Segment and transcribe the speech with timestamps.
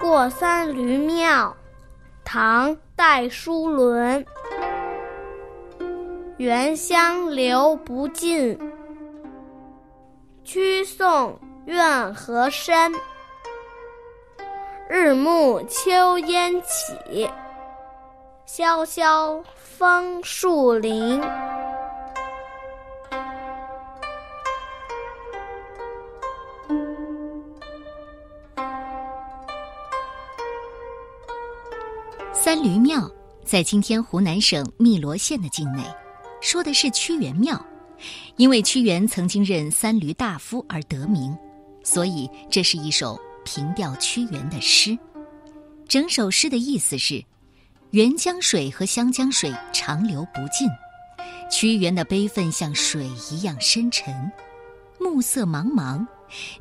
[0.00, 1.54] 过三闾庙
[2.24, 4.24] 唐戴叔伦。
[6.38, 8.58] 原香流不尽。
[10.44, 12.92] 曲送怨何深
[14.88, 17.28] 日暮秋烟起。
[18.46, 21.20] 萧萧枫树林。
[32.46, 33.10] 三驴庙
[33.44, 35.82] 在今天湖南省汨罗县的境内，
[36.40, 37.60] 说的是屈原庙，
[38.36, 41.36] 因为屈原曾经任三闾大夫而得名，
[41.82, 44.96] 所以这是一首凭吊屈原的诗。
[45.88, 47.20] 整首诗的意思是：
[47.90, 50.68] 沅江水和湘江水长流不尽，
[51.50, 54.14] 屈原的悲愤像水一样深沉。
[55.00, 56.06] 暮色茫茫，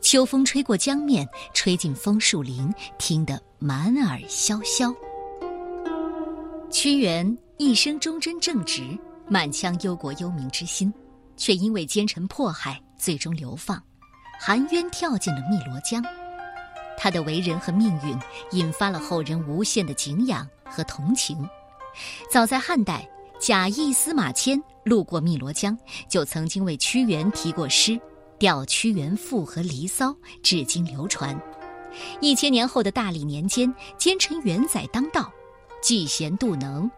[0.01, 4.91] 秋风吹过江面，吹进枫树林，听得满耳萧萧。
[6.75, 10.93] 屈原一生忠贞正直，满腔忧国忧民之心，
[11.37, 13.81] 却因为奸臣迫害，最终流放，
[14.41, 16.03] 含冤跳进了汨罗江。
[16.97, 18.19] 他的为人和命运
[18.51, 21.47] 引发了后人无限的敬仰和同情。
[22.29, 23.07] 早在汉代，
[23.39, 25.77] 贾谊、司马迁路过汨罗江，
[26.09, 27.91] 就曾经为屈原题过诗
[28.37, 30.09] 《吊屈原赋》和《离骚》，
[30.43, 31.41] 至今流传。
[32.19, 35.31] 一千年后的大历年间，奸臣元载当道。
[35.85, 36.89] 嫉贤妒能，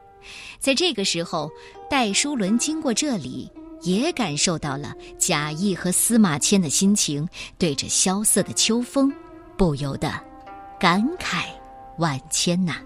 [0.59, 1.51] 在这个时候，
[1.89, 7.27] 戴叔伦经过这里，也感受到了贾谊和司马迁的心情，
[7.57, 9.11] 对着萧瑟的秋风，
[9.57, 10.09] 不由得
[10.79, 11.43] 感慨
[11.97, 12.77] 万千呐。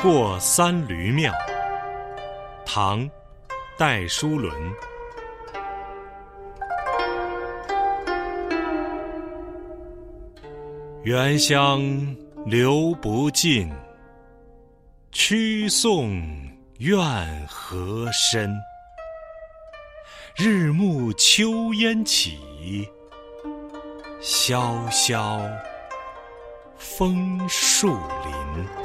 [0.00, 1.32] 过三闾庙，
[2.64, 3.10] 唐。
[3.76, 4.52] 戴叔伦，
[11.02, 11.82] 原乡
[12.46, 13.68] 留不尽，
[15.10, 16.22] 曲送
[16.78, 16.96] 怨
[17.48, 18.54] 何深？
[20.36, 22.88] 日暮秋烟起，
[24.20, 25.40] 萧萧
[26.78, 28.83] 枫树林。